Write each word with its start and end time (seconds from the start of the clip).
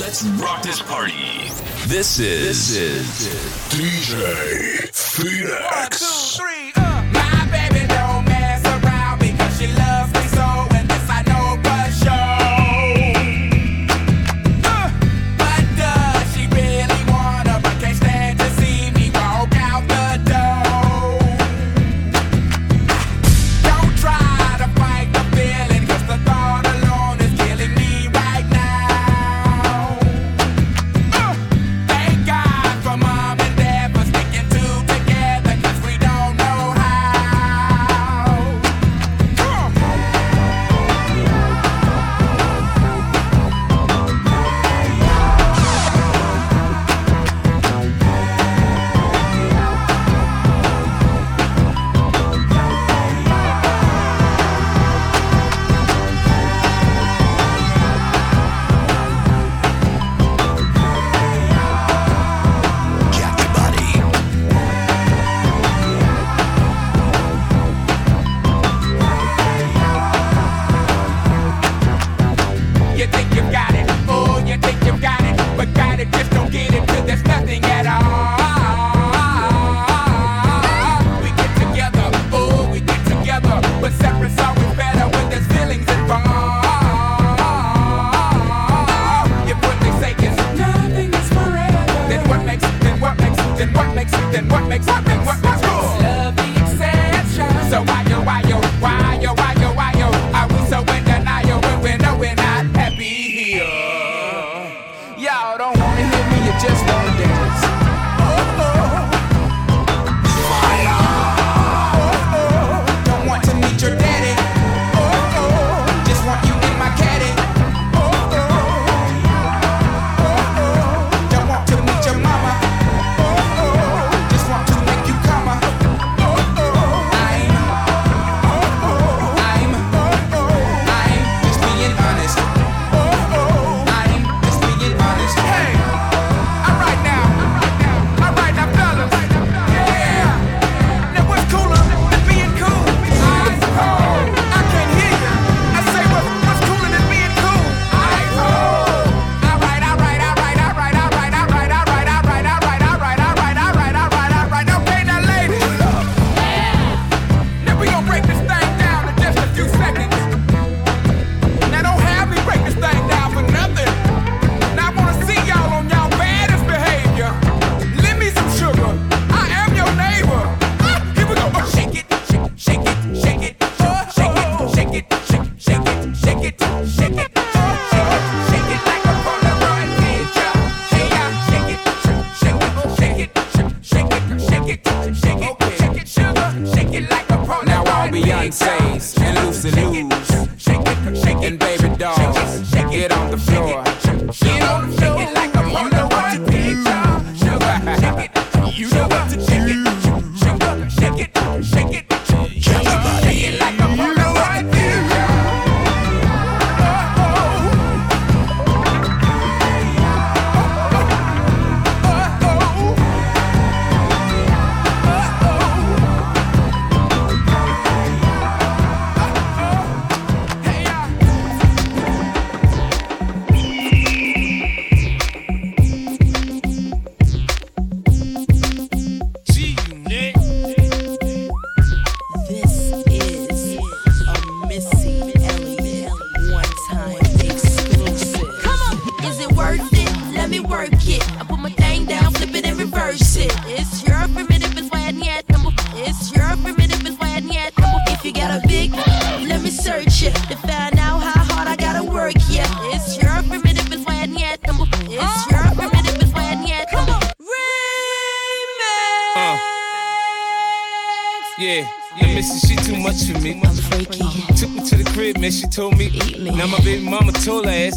Let's 0.00 0.24
rock 0.40 0.62
this 0.62 0.80
party. 0.80 1.50
This 1.86 2.18
is, 2.18 2.74
this 2.74 3.26
is 3.26 3.28
DJ 3.68 4.88
Phoenixx. 4.88 5.70
One, 5.70 5.90
two, 5.90 6.42
three. 6.42 6.61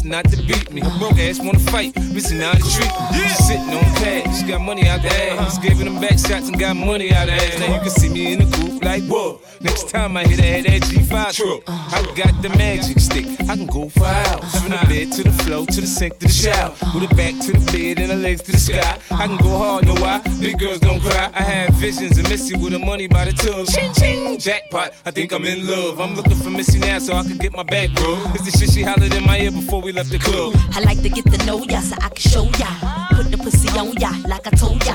not 0.06 0.24
to 0.30 0.36
beat 0.42 0.72
me. 0.72 0.82
Broke 0.98 1.18
ass 1.18 1.40
wanna 1.40 1.58
fight, 1.58 1.94
we 1.96 2.20
see 2.20 2.38
the 2.38 2.44
treat. 2.74 2.92
Yeah. 3.12 3.28
Sitting 3.34 3.74
on 3.74 3.84
cash, 3.96 4.42
got 4.44 4.60
money 4.60 4.88
out 4.88 5.02
the 5.02 5.08
ass. 5.08 5.38
Uh-huh. 5.38 5.62
Giving 5.62 5.86
them 5.86 6.00
back 6.00 6.18
shots 6.18 6.48
and 6.48 6.58
got 6.58 6.76
money 6.76 7.12
out 7.12 7.26
the 7.26 7.32
ass. 7.32 7.58
Now 7.58 7.74
you 7.74 7.80
can 7.80 7.90
see 7.90 8.08
me 8.08 8.32
in 8.32 8.38
the 8.38 8.56
group 8.56 8.82
like, 8.84 9.02
whoa. 9.04 9.40
Next 9.66 9.88
time 9.88 10.16
I 10.16 10.22
hit 10.24 10.38
a 10.38 10.42
head 10.42 10.66
at 10.66 10.82
G5 10.82 11.32
truck, 11.34 11.62
I 11.66 12.00
got 12.14 12.40
the 12.40 12.50
magic 12.50 13.00
stick. 13.00 13.26
I 13.50 13.56
can 13.56 13.66
go 13.66 13.90
wild. 13.96 14.44
From 14.54 14.70
the 14.70 14.78
bed 14.88 15.10
to 15.16 15.24
the 15.24 15.32
floor 15.42 15.66
to 15.66 15.80
the 15.80 15.86
sink 15.88 16.20
to 16.20 16.26
the 16.26 16.32
shower. 16.32 16.70
With 16.94 17.10
a 17.10 17.14
back 17.16 17.34
to 17.44 17.50
the 17.50 17.64
bed 17.72 17.98
and 17.98 18.10
the 18.12 18.16
legs 18.16 18.42
to 18.42 18.52
the 18.52 18.58
sky. 18.58 18.96
I 19.10 19.26
can 19.26 19.36
go 19.38 19.58
hard, 19.58 19.86
know 19.86 19.94
why? 19.94 20.22
Big 20.40 20.60
girls 20.60 20.78
don't 20.78 21.00
cry. 21.00 21.32
I 21.34 21.42
have 21.42 21.74
visions 21.74 22.16
of 22.16 22.28
Missy 22.28 22.54
with 22.56 22.74
the 22.74 22.78
money 22.78 23.08
by 23.08 23.24
the 23.24 23.32
tub. 23.32 23.66
Ching 23.66 23.92
ching, 23.94 24.38
jackpot. 24.38 24.92
I 25.04 25.10
think 25.10 25.32
I'm 25.32 25.44
in 25.44 25.66
love. 25.66 25.98
I'm 25.98 26.14
looking 26.14 26.36
for 26.36 26.50
Missy 26.50 26.78
now 26.78 27.00
so 27.00 27.14
I 27.16 27.24
can 27.24 27.36
get 27.36 27.52
my 27.52 27.64
back, 27.64 27.90
bro. 27.94 28.22
It's 28.34 28.44
the 28.44 28.56
shit 28.56 28.70
she 28.70 28.82
hollered 28.82 29.12
in 29.12 29.26
my 29.26 29.40
ear 29.40 29.50
before 29.50 29.82
we 29.82 29.90
left 29.90 30.10
the 30.10 30.20
club. 30.20 30.54
I 30.76 30.80
like 30.80 31.02
to 31.02 31.08
get 31.08 31.24
to 31.26 31.44
know 31.44 31.58
ya 31.64 31.80
so 31.80 31.96
I 32.00 32.08
can 32.10 32.30
show 32.30 32.44
ya. 32.62 32.70
Put 33.16 33.32
the 33.32 33.38
pussy 33.38 33.68
on 33.76 33.92
ya 33.98 34.12
like 34.28 34.46
I 34.46 34.50
told 34.50 34.86
ya. 34.86 34.94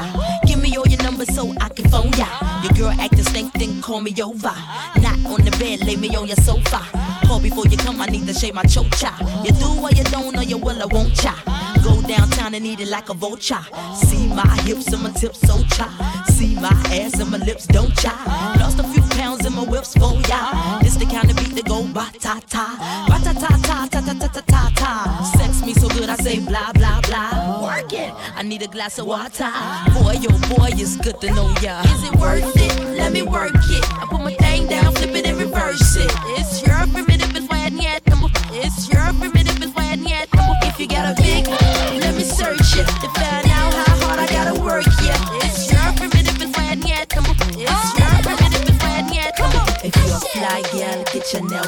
Numbers 1.22 1.36
so 1.36 1.54
I 1.62 1.70
can 1.70 1.90
phone 1.90 2.12
ya. 2.14 2.28
Your 2.64 2.74
girl 2.74 3.02
acting 3.02 3.24
stink, 3.24 3.54
then 3.54 3.82
call 3.82 4.02
me 4.02 4.12
over. 4.22 4.54
Not 5.02 5.20
on 5.26 5.42
the 5.46 5.56
bed, 5.60 5.86
lay 5.86 5.96
me 5.96 6.16
on 6.16 6.28
your 6.28 6.38
sofa. 6.38 6.82
Call 7.28 7.40
before 7.40 7.68
you 7.68 7.78
come, 7.78 8.02
I 8.02 8.08
need 8.08 8.26
to 8.28 8.34
shave 8.34 8.56
my 8.56 8.64
chocha. 8.64 9.12
You 9.46 9.52
do 9.52 9.82
or 9.82 9.92
you 9.92 10.04
don't, 10.06 10.36
or 10.38 10.44
you 10.44 10.58
will, 10.58 10.82
I 10.82 10.86
won't 10.86 11.16
cha. 11.16 11.36
Go 11.84 12.02
downtown 12.08 12.54
and 12.56 12.66
eat 12.66 12.80
it 12.80 12.88
like 12.88 13.10
a 13.10 13.14
vulture. 13.14 13.64
See 13.96 14.28
my 14.28 14.48
hips 14.64 14.92
and 14.94 15.04
my 15.04 15.12
tips 15.12 15.40
so 15.42 15.62
cha. 15.76 16.26
See 16.30 16.56
my 16.56 16.70
ass 16.90 17.20
and 17.20 17.30
my 17.30 17.38
lips 17.38 17.68
don't 17.68 17.96
cha. 17.98 18.14
Lost 18.60 18.80
a 18.80 18.84
few 18.84 19.01
in 19.52 19.58
my 19.58 19.64
whips 19.64 19.94
for 19.94 20.14
ya. 20.30 20.80
This 20.80 20.96
the 20.96 21.06
kind 21.06 21.30
of 21.30 21.36
beat 21.38 21.56
that 21.56 21.66
go 21.66 21.84
ba 21.94 22.10
ta 22.20 22.40
ta, 22.50 22.66
ba 23.08 23.18
ta 23.20 23.34
ta 23.34 23.52
ta 23.68 23.88
ta 23.92 24.00
ta 24.02 24.14
ta 24.14 24.28
ta 24.28 24.42
ta 24.42 24.64
ta. 24.76 24.92
Sex 25.38 25.64
me 25.66 25.74
so 25.74 25.88
good 25.90 26.10
I 26.10 26.16
say 26.16 26.40
blah 26.40 26.72
blah 26.74 27.02
blah. 27.02 27.64
Work 27.64 27.94
it. 27.94 28.14
I 28.36 28.44
need 28.44 28.62
a 28.62 28.68
glass 28.68 29.00
of 29.00 29.08
water. 29.08 29.52
Boy, 29.94 30.16
yo 30.24 30.32
boy, 30.50 30.72
it's 30.74 30.96
good 30.98 31.20
to 31.22 31.32
know 31.34 31.54
ya. 31.62 31.82
Is 31.84 32.04
it 32.10 32.16
worth 32.16 32.56
it? 32.56 32.98
Let 32.98 33.12
me 33.12 33.22
work 33.22 33.52
it. 33.70 33.84
I 34.02 34.06
put 34.10 34.22
my 34.22 34.34
thing 34.36 34.68
down, 34.68 34.94
flip 34.96 35.16
it 35.16 35.26
and 35.28 35.38
reverse 35.38 35.96
it. 35.98 36.01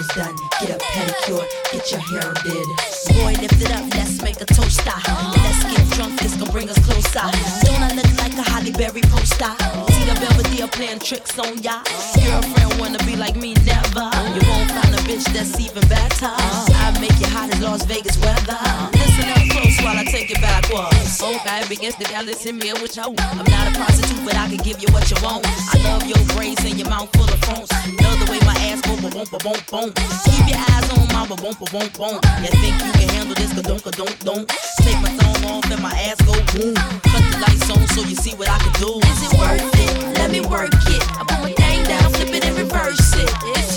Nails 0.03 0.15
done, 0.15 0.35
get 0.59 0.69
a 0.69 0.77
pedicure, 0.83 1.45
get 1.71 1.91
your 1.91 1.99
hair 2.01 2.33
did. 2.43 2.67
Boy, 3.15 3.33
lift 3.41 3.61
it 3.61 3.71
up, 3.71 3.85
let's 3.93 4.21
make 4.21 4.41
a 4.41 4.45
toast. 4.45 4.81
Ah. 4.85 5.33
Let's 5.37 5.63
get 5.63 5.97
drunk, 5.97 6.19
this 6.19 6.35
gon' 6.35 6.49
bring 6.51 6.69
us 6.69 6.79
closer. 6.85 7.21
Don't 7.63 7.81
I 7.81 7.93
look 7.93 8.09
like 8.17 8.33
a 8.33 8.41
Halle 8.41 8.71
Berry 8.71 9.01
poster? 9.01 9.53
See 9.93 10.03
the 10.05 10.15
Belvedere 10.19 10.67
playing 10.67 10.99
tricks 10.99 11.37
on 11.39 11.61
ya. 11.61 11.83
Girlfriend 12.15 12.79
wanna 12.79 12.99
be 13.05 13.15
like 13.15 13.35
me, 13.35 13.53
never. 13.65 14.09
You 14.35 14.41
won't 14.49 14.71
find 14.71 14.93
a 14.93 15.01
bitch 15.07 15.25
that's 15.33 15.59
even 15.59 15.87
better. 15.87 16.31
I 16.31 16.97
make 16.99 17.17
you 17.19 17.27
hot 17.27 17.53
as 17.53 17.61
Las 17.61 17.85
Vegas 17.85 18.17
weather. 18.19 18.62
Backwards. 21.23 21.45
Okay, 21.45 21.67
begins 21.69 21.95
gal 21.95 22.25
that's 22.25 22.45
in 22.45 22.57
me 22.57 22.73
with 22.73 22.95
you. 22.95 23.03
Oh. 23.05 23.15
I'm 23.17 23.47
not 23.49 23.67
a 23.67 23.71
prostitute, 23.77 24.23
but 24.25 24.35
I 24.35 24.47
can 24.49 24.57
give 24.57 24.81
you 24.81 24.87
what 24.91 25.09
you 25.09 25.17
want. 25.23 25.45
I 25.47 25.77
love 25.83 26.03
your 26.05 26.19
braids 26.35 26.63
and 26.65 26.77
your 26.77 26.89
mouth 26.89 27.09
full 27.15 27.25
of 27.25 27.39
phones. 27.45 27.71
Love 28.01 28.19
the 28.19 28.27
way 28.31 28.39
my 28.45 28.55
ass 28.67 28.81
go, 28.81 28.95
ba 28.99 29.09
boom, 29.09 29.27
ba 29.31 29.39
boom, 29.39 29.59
boom. 29.71 29.89
Keep 30.27 30.47
your 30.51 30.59
eyes 30.59 30.87
on 30.91 31.07
my 31.13 31.25
ba 31.27 31.35
boom, 31.35 31.55
ba 31.59 31.65
boom, 31.71 31.87
boom. 31.95 32.17
You 32.43 32.51
think 32.59 32.75
you 32.83 32.91
can 32.91 33.09
handle 33.15 33.35
this? 33.35 33.53
Ka 33.53 33.61
don't, 33.61 33.83
ka 33.83 33.91
don't, 33.91 34.15
don't. 34.25 34.45
Take 34.83 34.99
my 35.01 35.11
thumb 35.17 35.45
off 35.51 35.71
and 35.71 35.81
my 35.81 35.93
ass 36.07 36.19
go 36.27 36.35
boom. 36.53 36.75
Cut 36.75 37.23
the 37.31 37.37
lights 37.39 37.69
on 37.69 37.87
so 37.95 38.01
you 38.03 38.15
see 38.15 38.35
what 38.35 38.49
I 38.49 38.57
can 38.59 38.73
do. 38.79 38.99
Is 38.99 39.19
it 39.23 39.31
worth 39.37 39.79
it? 39.79 40.17
Let 40.19 40.31
me 40.31 40.41
work 40.41 40.73
it. 40.73 41.03
I 41.19 41.23
put 41.27 41.39
my 41.41 41.51
thing 41.53 41.83
down, 41.85 42.11
flip 42.13 42.29
it 42.29 42.45
and 42.45 42.57
reverse 42.57 43.13
it. 43.15 43.29
It's 43.55 43.72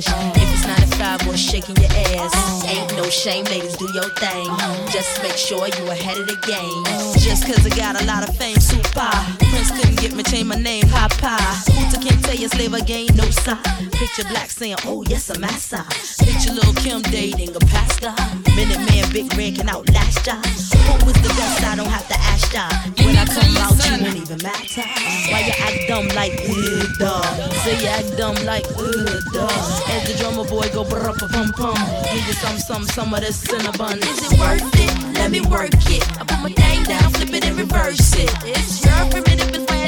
cash. 0.00 0.36
If 0.36 0.52
it's 0.52 0.66
95 0.66 1.28
or 1.28 1.36
shaking 1.36 1.76
your 1.76 1.90
ass. 2.18 2.64
Ain't 2.66 2.96
no 2.96 3.08
shame, 3.10 3.44
ladies, 3.46 3.76
do 3.76 3.90
your 3.92 4.08
thing. 4.16 4.46
Just 4.90 5.22
make 5.22 5.36
sure 5.36 5.66
you 5.66 5.90
ahead 5.90 6.18
of 6.18 6.26
the 6.26 6.36
game. 6.46 6.84
Just 7.22 7.46
cause 7.46 7.64
I 7.66 7.76
got 7.76 8.00
a 8.00 8.04
lot 8.04 8.28
of 8.28 8.36
fame, 8.36 8.60
super. 8.60 9.10
Prince 9.50 9.70
couldn't 9.70 10.00
get 10.00 10.14
me, 10.14 10.22
change 10.22 10.46
my 10.46 10.56
name, 10.56 10.84
Papa. 10.88 11.36
Hooter 11.72 12.00
can't 12.00 12.24
tell 12.24 12.34
you 12.34 12.48
slave 12.48 12.74
again, 12.74 13.06
no 13.14 13.24
sign. 13.30 13.58
Picture 13.92 14.24
black 14.24 14.50
saying, 14.50 14.76
oh 14.84 15.04
yes, 15.08 15.30
I'm 15.30 15.36
a 15.36 15.40
massa. 15.40 15.84
Picture 16.18 16.52
Lil' 16.52 16.74
Kim 16.74 17.02
dating 17.02 17.54
a 17.54 17.60
pastor. 17.60 18.43
Minute 18.54 18.78
man, 18.86 19.04
big 19.12 19.26
red 19.36 19.56
can 19.56 19.68
outlast 19.68 20.26
ya. 20.26 20.36
Who 20.38 21.06
was 21.06 21.18
the 21.18 21.28
best? 21.34 21.64
I 21.64 21.74
don't 21.74 21.90
have 21.90 22.06
to 22.06 22.14
ask 22.14 22.52
ya. 22.54 22.70
When 23.02 23.16
I 23.18 23.26
come 23.26 23.56
out, 23.58 23.74
you 23.82 23.98
won't 23.98 24.16
even 24.16 24.38
matter. 24.46 24.86
Why 25.30 25.40
you 25.42 25.54
act 25.58 25.88
dumb 25.88 26.08
like 26.14 26.38
ugh, 26.46 26.86
duh? 26.98 27.22
Say 27.66 27.82
you 27.82 27.88
act 27.88 28.16
dumb 28.16 28.36
like 28.46 28.66
ugh, 28.78 29.22
duh. 29.32 29.90
As 29.90 30.06
the 30.06 30.14
drummer 30.22 30.44
boy 30.48 30.68
go 30.72 30.84
brr 30.84 31.12
pum 31.18 31.52
pum. 31.52 31.74
Give 32.14 32.26
you 32.26 32.34
some, 32.34 32.58
some, 32.58 32.84
some 32.84 33.12
of 33.12 33.20
this 33.20 33.40
cinnamon. 33.40 33.98
Is 33.98 34.32
it 34.32 34.38
worth 34.38 34.62
it? 34.78 35.18
Let 35.18 35.30
me 35.32 35.40
work 35.40 35.74
it. 35.90 36.04
I 36.20 36.24
put 36.24 36.40
my 36.40 36.52
thing 36.52 36.84
down, 36.84 37.10
flip 37.12 37.34
it 37.34 37.44
and 37.44 37.58
reverse 37.58 38.14
it. 38.14 38.30
It's 38.44 38.84
your 38.84 39.10
primitive 39.10 39.52
and 39.52 39.68
when 39.68 39.83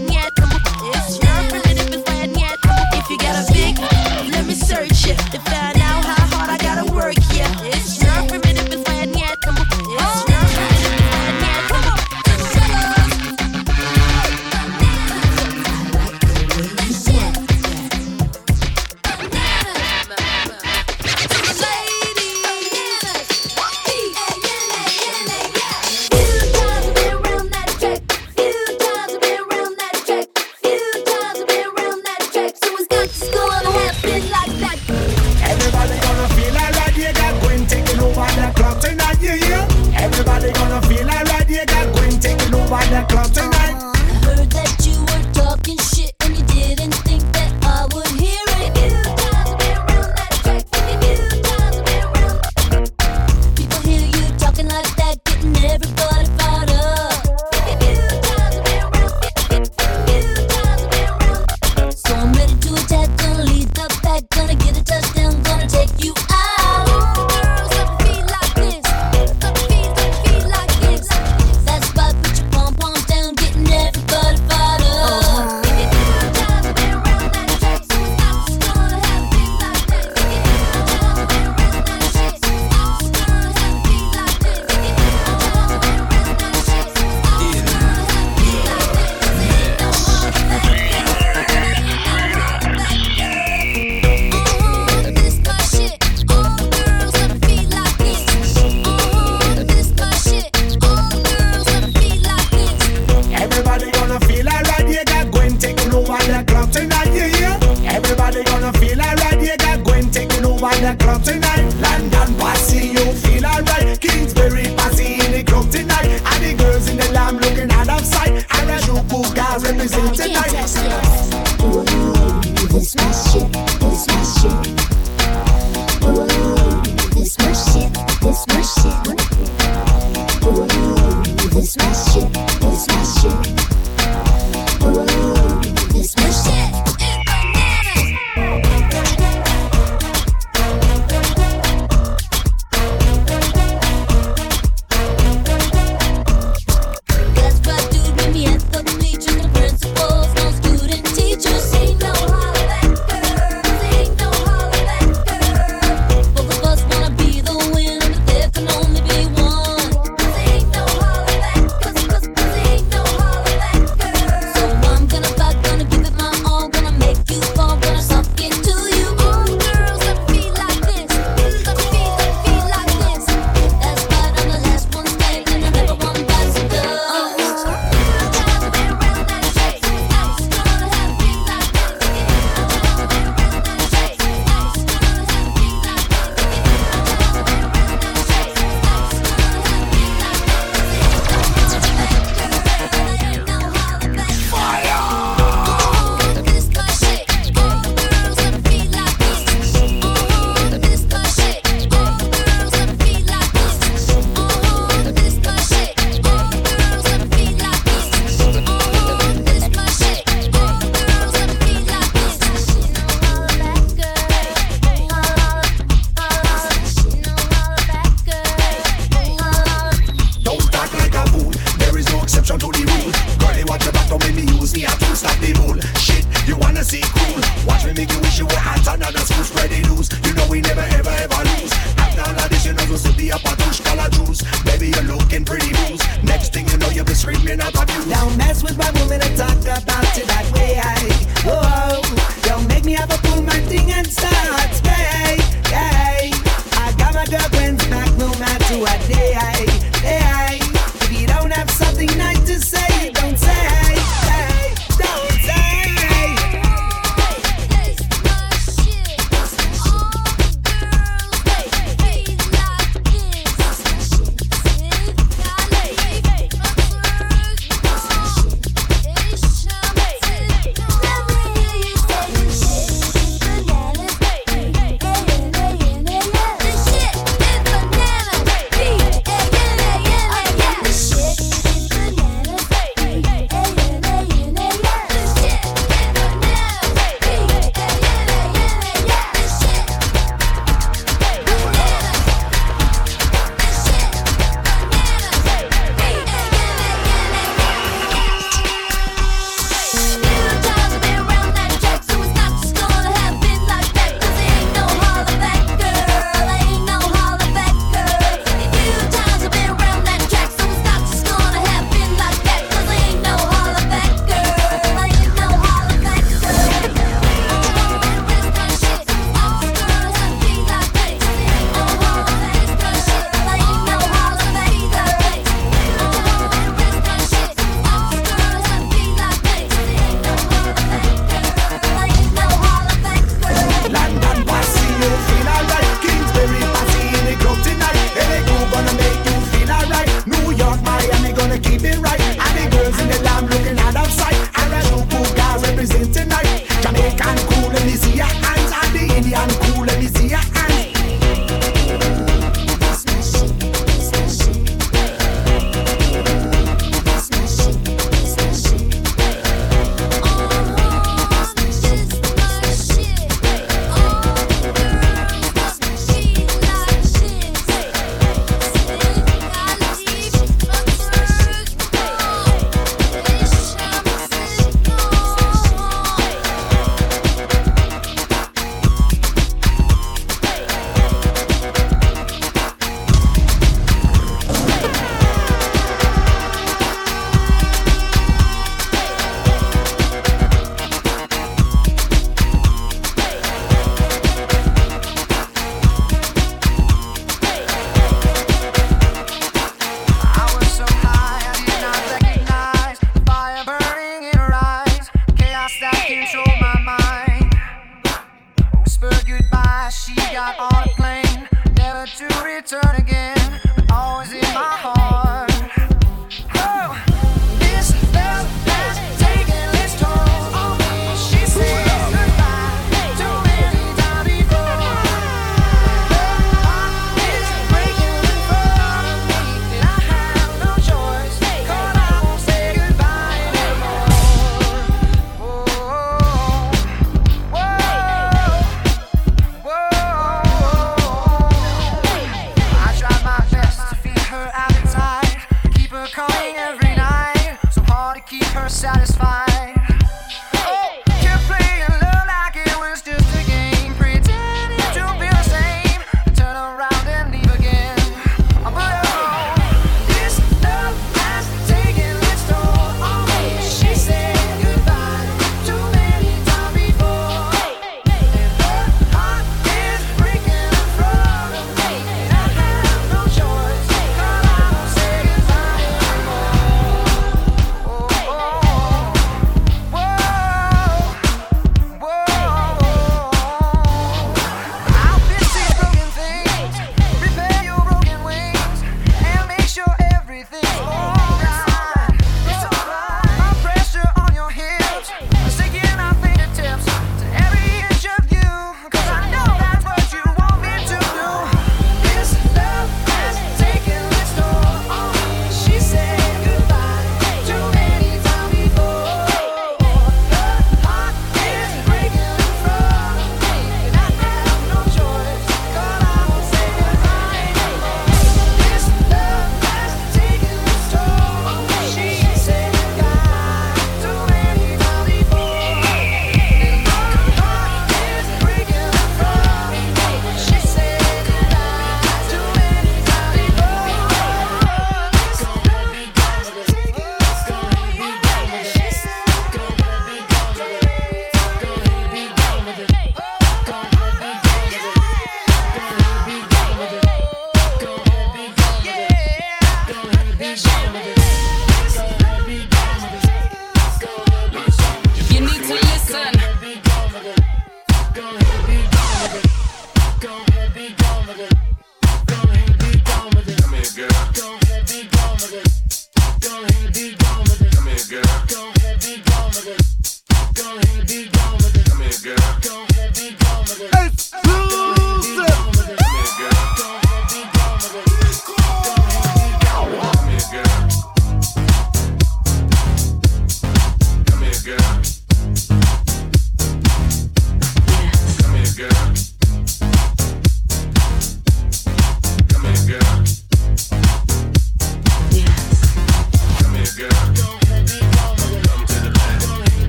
the 110.86 111.04
club 111.04 111.22
tonight. 111.22 111.74
London 111.80 112.34
Posse, 112.38 112.88
you 112.88 113.12
feel 113.12 113.44
alright. 113.44 114.00
Kingsbury 114.00 114.64
Posse 114.76 115.14
in 115.14 115.32
the 115.32 115.42
club 115.42 115.70
tonight. 115.70 116.20
And 116.24 116.44
the 116.44 116.54
girls 116.54 116.88
in 116.88 116.96
the 116.96 117.10
lamb 117.12 117.38
looking 117.38 117.70
out 117.72 117.88
of 117.88 118.04
sight. 118.04 118.30
And 118.30 118.68
the 118.68 118.78
Shuku 118.84 119.34
guys 119.34 119.64
represent 119.64 120.14
tonight. 120.14 121.25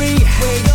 free. 0.00 0.69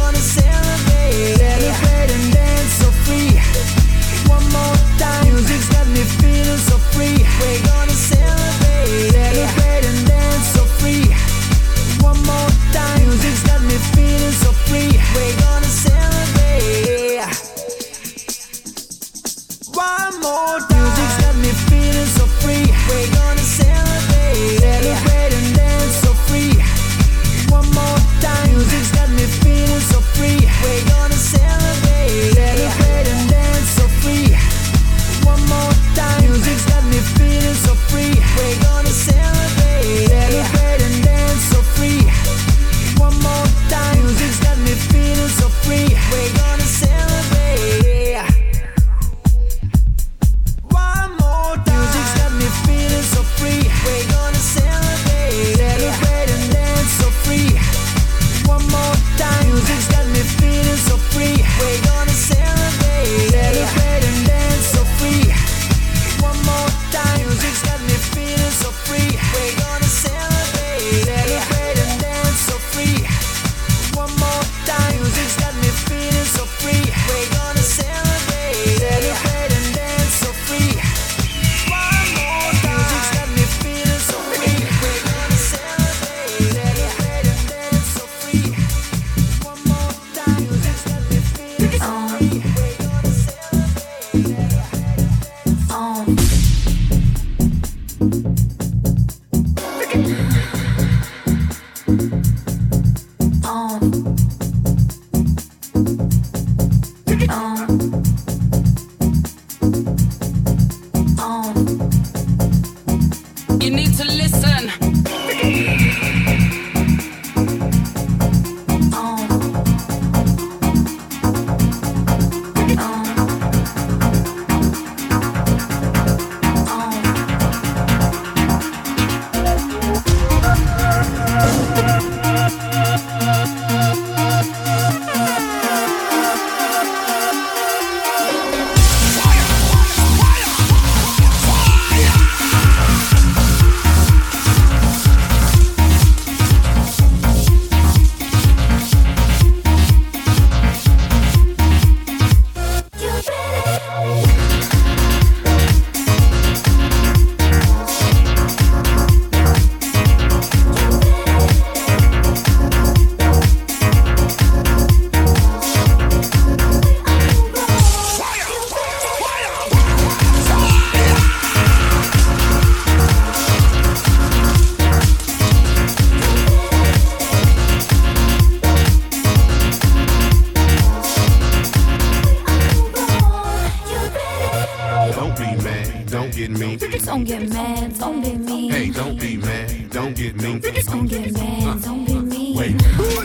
Don't 186.08 186.32
get 186.32 186.52
mad, 186.52 187.98
don't 187.98 188.22
be 188.22 188.38
mean. 188.38 188.72
Hey, 188.72 188.90
don't 188.90 189.20
be 189.20 189.38
mad, 189.38 189.90
don't 189.90 190.16
get 190.16 190.36
mean. 190.36 190.60
Don't 190.60 191.08
get 191.08 191.34
mad, 191.34 191.82
don't 191.82 192.06
be 192.06 192.14
mean. 192.20 192.56
Uh, 192.56 192.60
wait, 192.60 192.76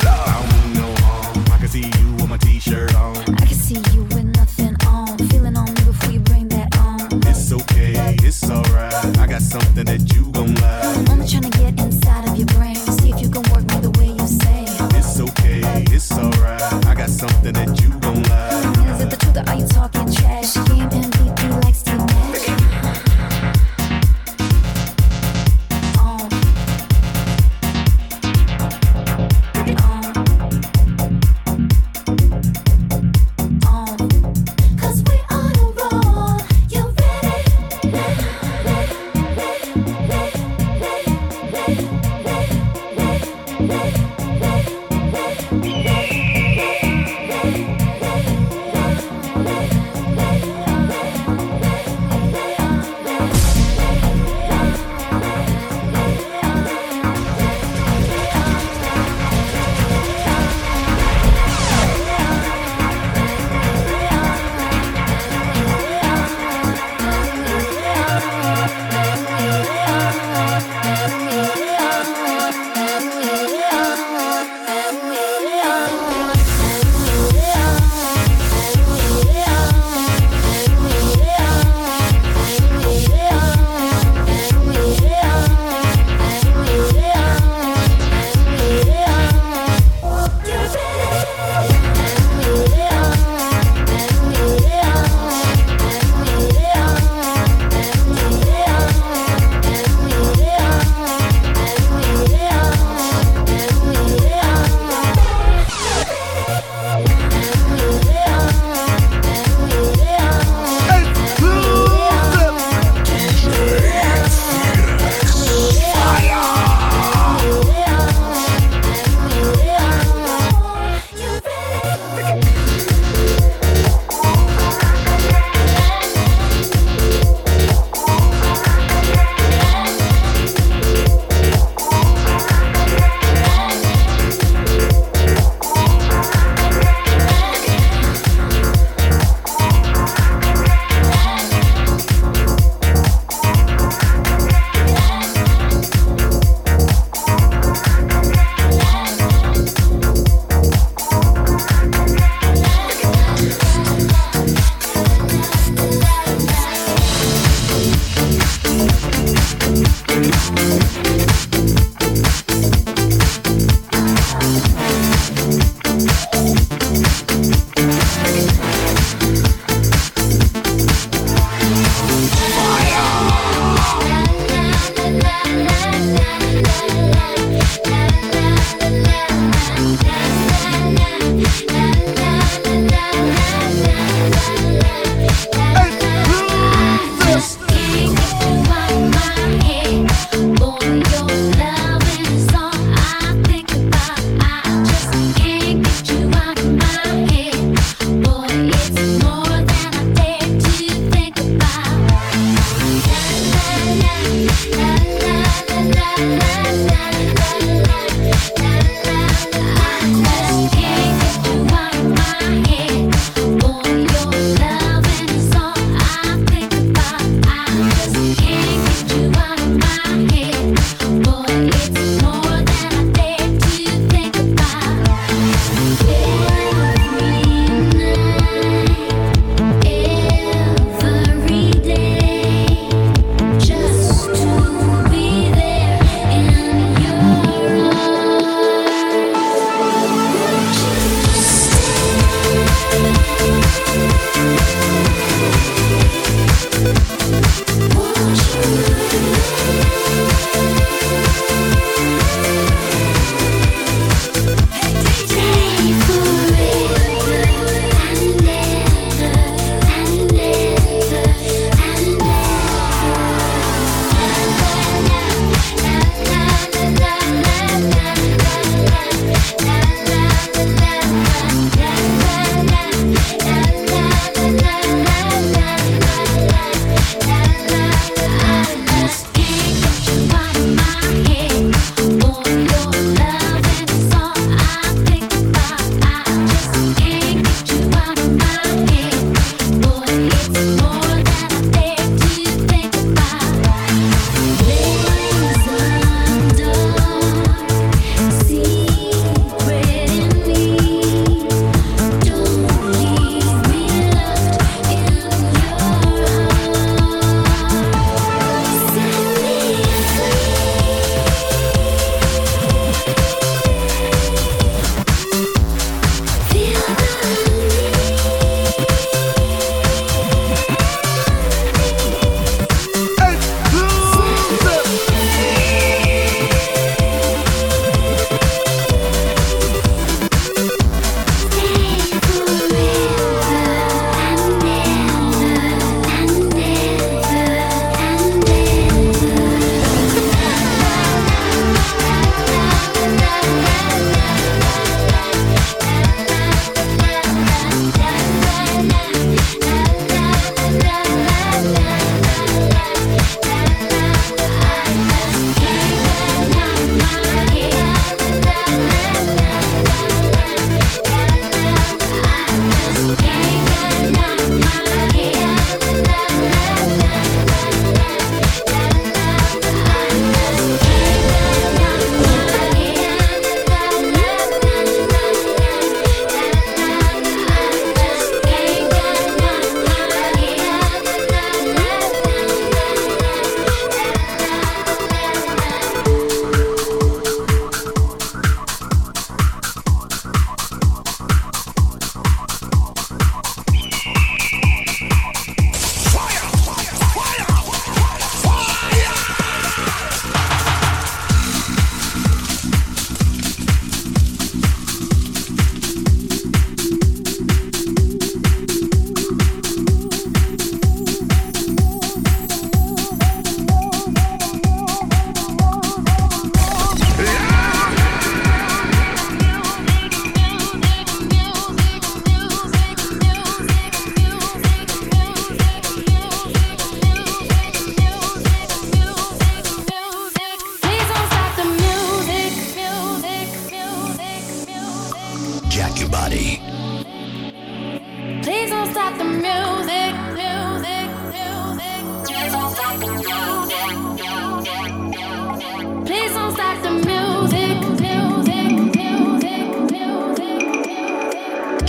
I 0.07 0.33
don't 0.33 0.65
mean 0.65 0.75
no 0.75 0.95
harm. 1.03 1.37
Um, 1.37 1.45
I 1.53 1.59
can 1.59 1.69
see 1.69 1.85
you 1.99 2.13
with 2.15 2.29
my 2.29 2.37
t-shirt 2.39 2.95
on. 2.95 3.17
I 3.17 3.47
can 3.47 3.49
see 3.49 3.83
you 3.93 4.05
with 4.05 4.25
nothing 4.37 4.77
on. 4.87 5.19
Feeling 5.29 5.57
on 5.57 5.67
me 5.67 5.83
before 5.85 6.13
you 6.13 6.21
bring 6.21 6.49
that 6.49 6.77
on. 6.79 7.01
It's 7.27 7.53
okay, 7.53 8.17
it's 8.23 8.49
alright. 8.49 9.19
I 9.19 9.27
got 9.27 9.43
something 9.43 9.85
that 9.85 10.13
you 10.15 10.31
gon' 10.33 10.55
like. 10.55 10.85
I'm 10.85 11.09
only 11.11 11.29
trying 11.29 11.51
to 11.51 11.59
get 11.59 11.79
inside 11.81 12.29
of 12.29 12.37
your 12.37 12.47
brain. 12.49 12.80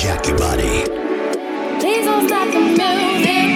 Jackie 0.01 0.33
Body. 0.33 0.83
Please 1.79 2.05
don't 2.05 2.27
stop 2.27 2.51
the 2.51 2.59
music. 2.59 3.50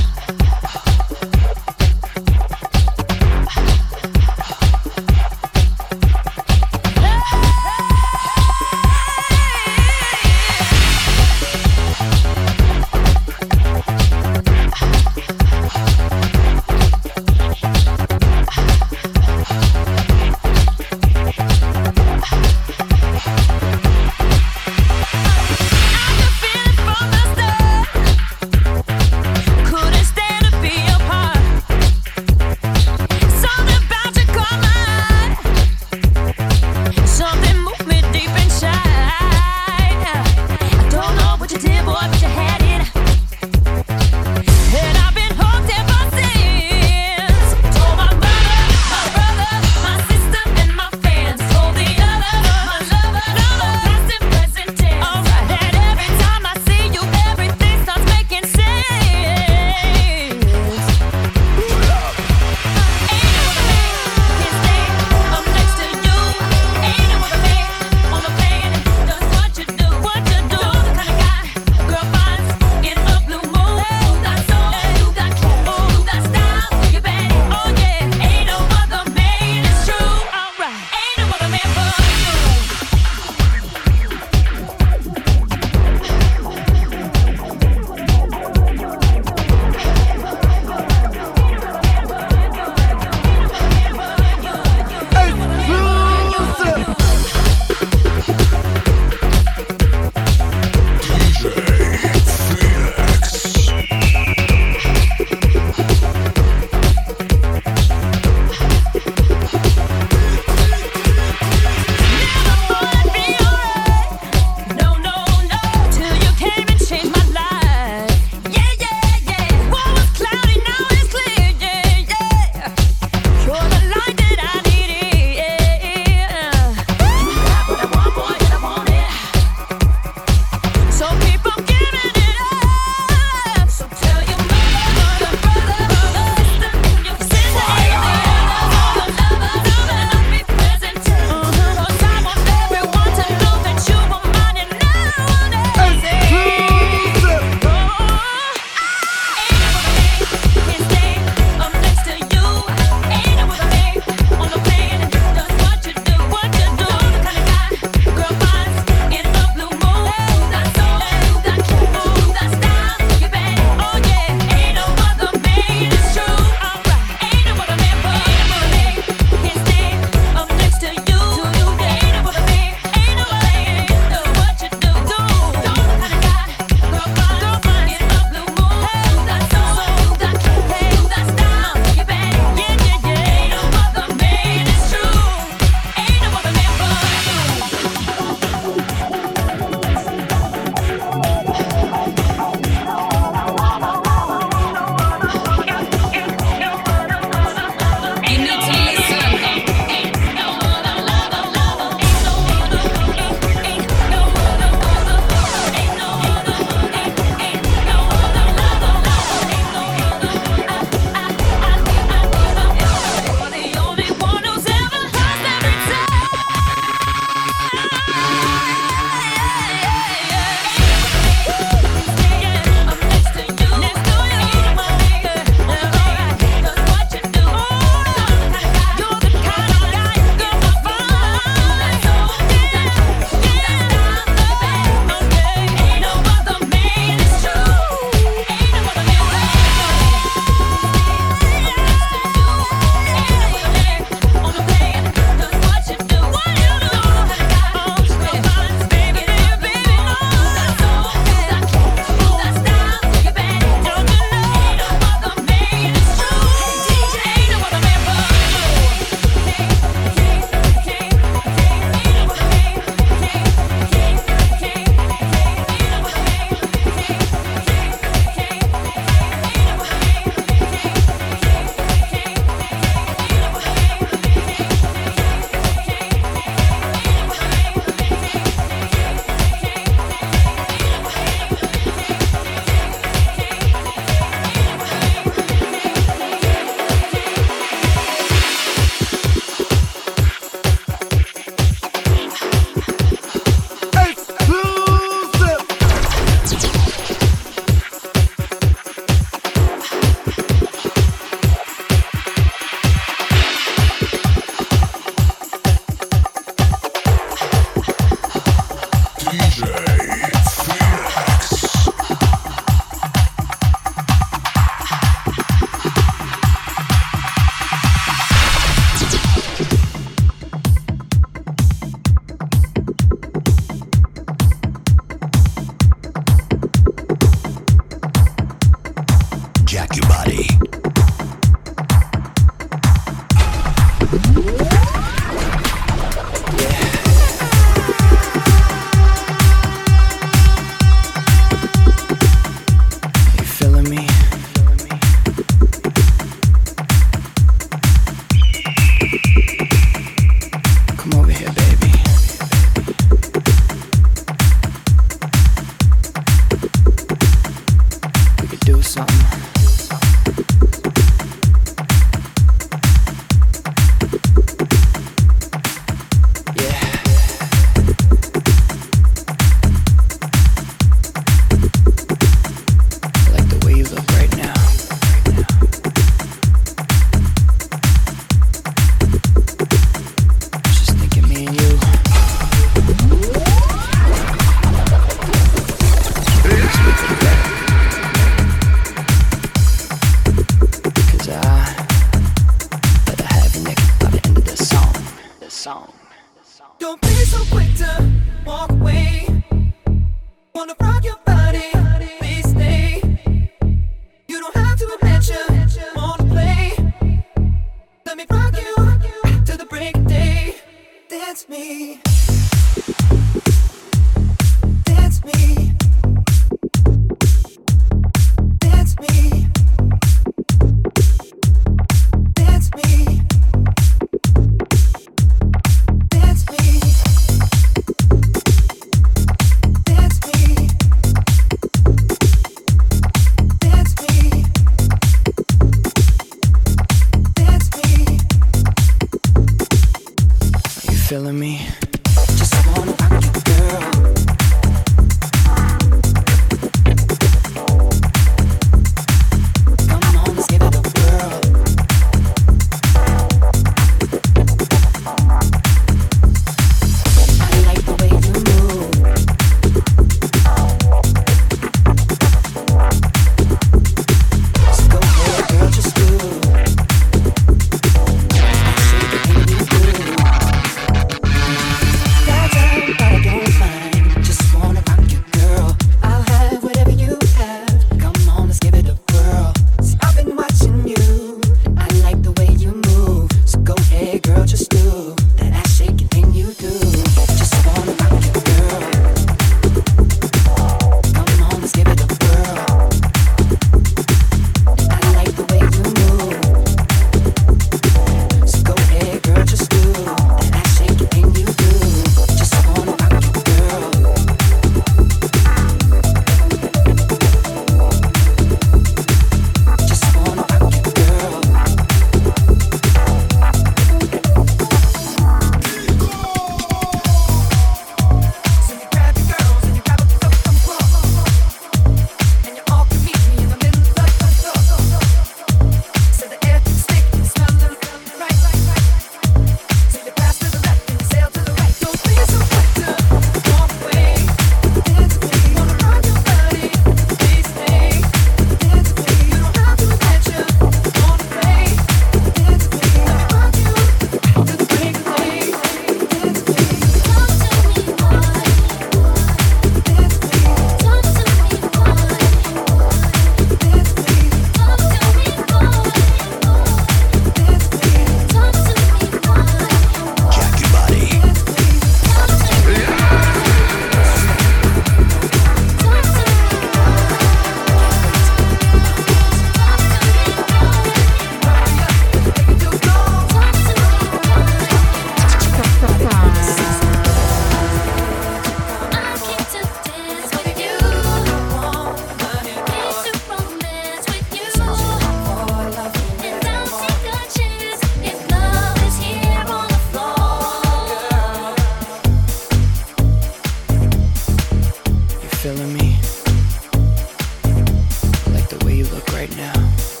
Now. 599.41 600.00